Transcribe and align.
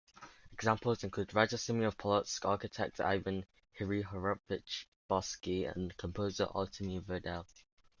Examples 0.53 1.03
include 1.03 1.31
writer 1.35 1.57
Simeon 1.57 1.85
of 1.85 1.95
Polotsk, 1.95 2.43
architect 2.43 2.99
Ivan 2.99 3.45
Hryhorovych-Barskyi, 3.79 5.71
and 5.71 5.95
composer 5.95 6.47
Artemy 6.55 6.97
Vedel. 7.03 7.45